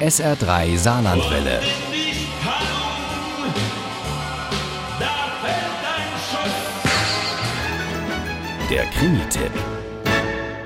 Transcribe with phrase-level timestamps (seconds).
[0.00, 1.60] SR3 Saarlandwelle.
[8.68, 9.52] Der Krimi-Tipp.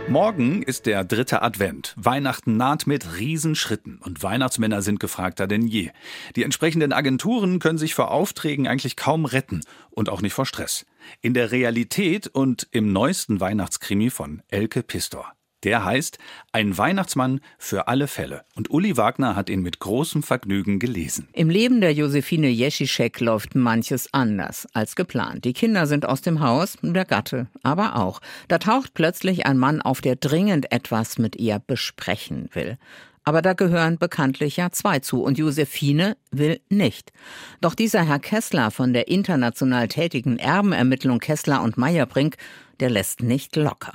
[0.09, 1.95] Morgen ist der dritte Advent.
[1.99, 5.91] Weihnachten naht mit Riesenschritten und Weihnachtsmänner sind gefragter denn je.
[6.35, 9.61] Die entsprechenden Agenturen können sich vor Aufträgen eigentlich kaum retten
[9.91, 10.87] und auch nicht vor Stress.
[11.21, 15.31] In der Realität und im neuesten Weihnachtskrimi von Elke Pistor.
[15.65, 16.19] Der heißt
[16.53, 18.45] Ein Weihnachtsmann für alle Fälle.
[18.55, 21.29] Und Uli Wagner hat ihn mit großem Vergnügen gelesen.
[21.33, 25.45] Im Leben der Josephine Jeschischek läuft manches anders als geplant.
[25.45, 28.21] Die Kinder sind aus dem Haus, der Gatte aber auch.
[28.47, 32.79] Da taucht plötzlich ein Mann auf, der dringend etwas mit ihr besprechen will.
[33.25, 37.13] Aber da gehören bekanntlich ja zwei zu und Josephine will nicht.
[37.61, 42.37] Doch dieser Herr Kessler von der international tätigen Erbenermittlung Kessler und Meyerbrink,
[42.81, 43.93] der lässt nicht locker.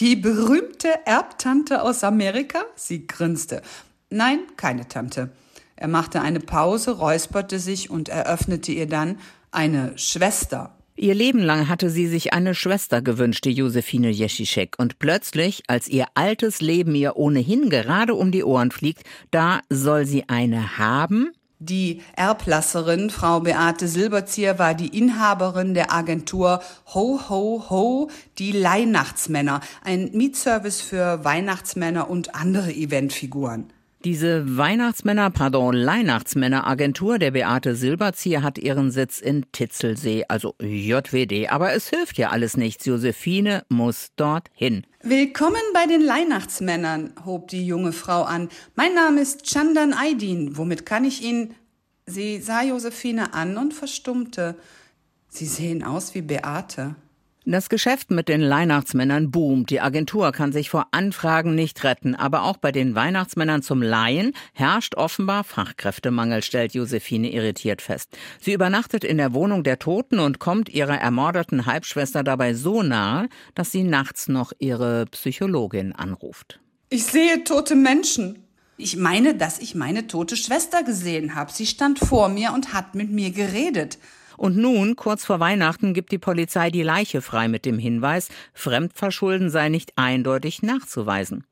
[0.00, 2.60] Die berühmte Erbtante aus Amerika?
[2.74, 3.60] Sie grinste.
[4.08, 5.28] Nein, keine Tante.
[5.76, 9.18] Er machte eine Pause, räusperte sich und eröffnete ihr dann
[9.50, 10.74] eine Schwester.
[10.96, 14.74] Ihr Leben lang hatte sie sich eine Schwester gewünscht, die Josephine Jeschischek.
[14.78, 20.06] Und plötzlich, als ihr altes Leben ihr ohnehin gerade um die Ohren fliegt, da soll
[20.06, 21.30] sie eine haben,
[21.60, 26.60] die Erblasserin, Frau Beate Silberzieher, war die Inhaberin der Agentur
[26.94, 33.72] Ho Ho Ho, die Leihnachtsmänner, ein Mietservice für Weihnachtsmänner und andere Eventfiguren.
[34.02, 41.50] Diese Weihnachtsmänner, pardon, Weihnachtsmänner-Agentur der Beate Silberzieher hat ihren Sitz in Titzelsee, also JWD.
[41.50, 42.86] Aber es hilft ja alles nichts.
[42.86, 44.86] Josephine muss dorthin.
[45.02, 48.50] Willkommen bei den Weihnachtsmännern, hob die junge Frau an.
[48.74, 50.58] Mein Name ist Chandan Aydin.
[50.58, 51.54] Womit kann ich Ihnen?
[52.04, 54.56] Sie sah Josephine an und verstummte.
[55.26, 56.96] Sie sehen aus wie Beate.
[57.46, 59.70] Das Geschäft mit den Weihnachtsmännern boomt.
[59.70, 62.14] Die Agentur kann sich vor Anfragen nicht retten.
[62.14, 68.16] Aber auch bei den Weihnachtsmännern zum Laien herrscht offenbar Fachkräftemangel, stellt Josephine irritiert fest.
[68.40, 73.28] Sie übernachtet in der Wohnung der Toten und kommt ihrer ermordeten Halbschwester dabei so nahe,
[73.54, 76.60] dass sie nachts noch ihre Psychologin anruft.
[76.90, 78.44] Ich sehe tote Menschen.
[78.76, 81.52] Ich meine, dass ich meine tote Schwester gesehen habe.
[81.52, 83.98] Sie stand vor mir und hat mit mir geredet.
[84.40, 89.50] Und nun, kurz vor Weihnachten, gibt die Polizei die Leiche frei mit dem Hinweis, Fremdverschulden
[89.50, 91.44] sei nicht eindeutig nachzuweisen.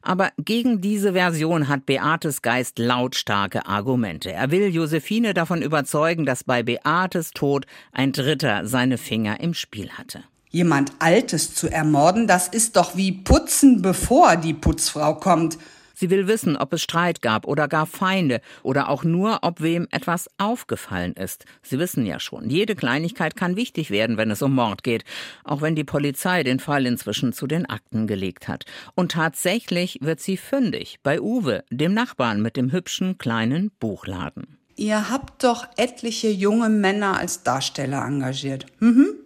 [0.00, 4.32] Aber gegen diese Version hat Beates Geist lautstarke Argumente.
[4.32, 9.90] Er will Josephine davon überzeugen, dass bei Beates Tod ein Dritter seine Finger im Spiel
[9.90, 10.24] hatte.
[10.48, 15.58] Jemand Altes zu ermorden, das ist doch wie putzen, bevor die Putzfrau kommt.
[16.00, 19.86] Sie will wissen, ob es Streit gab oder gar Feinde oder auch nur, ob wem
[19.90, 21.44] etwas aufgefallen ist.
[21.62, 25.04] Sie wissen ja schon, jede Kleinigkeit kann wichtig werden, wenn es um Mord geht,
[25.44, 28.64] auch wenn die Polizei den Fall inzwischen zu den Akten gelegt hat.
[28.94, 34.56] Und tatsächlich wird sie fündig bei Uwe, dem Nachbarn mit dem hübschen kleinen Buchladen.
[34.76, 38.64] Ihr habt doch etliche junge Männer als Darsteller engagiert.
[38.78, 39.16] Mhm.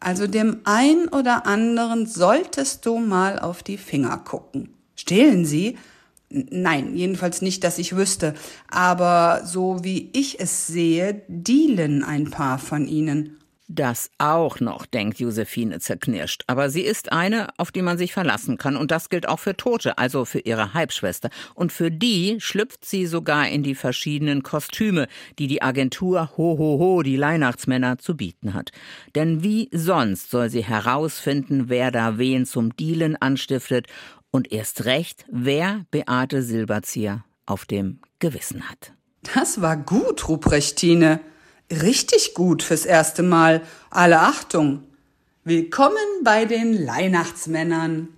[0.00, 4.70] Also dem ein oder anderen solltest du mal auf die Finger gucken.
[5.02, 5.78] Stehlen sie?
[6.30, 8.34] Nein, jedenfalls nicht, dass ich wüsste.
[8.68, 13.41] Aber so wie ich es sehe, dealen ein paar von ihnen.
[13.74, 16.44] Das auch noch, denkt Josephine zerknirscht.
[16.46, 18.76] Aber sie ist eine, auf die man sich verlassen kann.
[18.76, 21.30] Und das gilt auch für Tote, also für ihre Halbschwester.
[21.54, 26.78] Und für die schlüpft sie sogar in die verschiedenen Kostüme, die die Agentur Ho Ho
[26.78, 28.72] Ho, die Weihnachtsmänner, zu bieten hat.
[29.14, 33.86] Denn wie sonst soll sie herausfinden, wer da wen zum Dealen anstiftet
[34.30, 38.92] und erst recht, wer Beate Silberzieher auf dem Gewissen hat.
[39.34, 41.20] Das war gut, Ruprechtine.
[41.80, 43.62] Richtig gut fürs erste Mal.
[43.90, 44.82] Alle Achtung.
[45.42, 48.08] Willkommen bei den Weihnachtsmännern.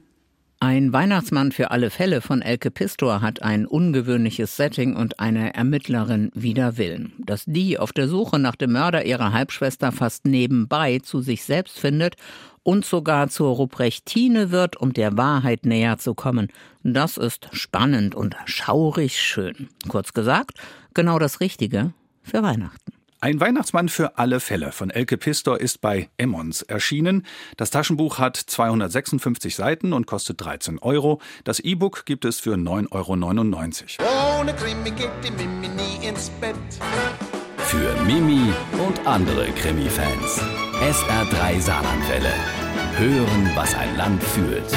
[0.58, 6.32] Ein Weihnachtsmann für alle Fälle von Elke Pistor hat ein ungewöhnliches Setting und eine Ermittlerin
[6.34, 7.12] wider Willen.
[7.18, 11.78] Dass die auf der Suche nach dem Mörder ihrer Halbschwester fast nebenbei zu sich selbst
[11.78, 12.16] findet
[12.64, 16.48] und sogar zur Ruprechtine wird, um der Wahrheit näher zu kommen.
[16.82, 19.68] Das ist spannend und schaurig schön.
[19.88, 20.58] Kurz gesagt,
[20.92, 21.92] genau das Richtige
[22.22, 23.03] für Weihnachten.
[23.24, 27.24] Ein Weihnachtsmann für alle Fälle von Elke Pistor ist bei Emmons erschienen.
[27.56, 31.22] Das Taschenbuch hat 256 Seiten und kostet 13 Euro.
[31.42, 34.40] Das E-Book gibt es für 9,99 Euro.
[34.40, 36.54] Ohne Krimi geht die Mimi nie ins Bett.
[37.56, 38.52] Für Mimi
[38.86, 40.42] und andere Krimi-Fans.
[40.82, 42.34] SR3 Saarlandwelle.
[42.98, 44.70] Hören, was ein Land fühlt.